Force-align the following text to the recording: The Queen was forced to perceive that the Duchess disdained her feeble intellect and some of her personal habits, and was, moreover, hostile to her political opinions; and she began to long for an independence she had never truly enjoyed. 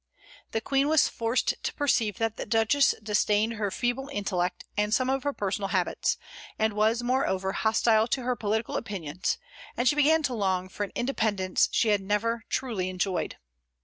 The 0.49 0.61
Queen 0.61 0.87
was 0.87 1.07
forced 1.07 1.53
to 1.61 1.73
perceive 1.75 2.17
that 2.17 2.35
the 2.35 2.47
Duchess 2.47 2.95
disdained 3.03 3.53
her 3.53 3.69
feeble 3.69 4.07
intellect 4.11 4.65
and 4.75 4.91
some 4.91 5.11
of 5.11 5.21
her 5.21 5.31
personal 5.31 5.67
habits, 5.67 6.17
and 6.57 6.73
was, 6.73 7.03
moreover, 7.03 7.51
hostile 7.51 8.07
to 8.07 8.23
her 8.23 8.35
political 8.35 8.77
opinions; 8.77 9.37
and 9.77 9.87
she 9.87 9.95
began 9.95 10.23
to 10.23 10.33
long 10.33 10.69
for 10.69 10.83
an 10.83 10.91
independence 10.95 11.69
she 11.71 11.89
had 11.89 12.01
never 12.01 12.45
truly 12.49 12.89
enjoyed. 12.89 13.37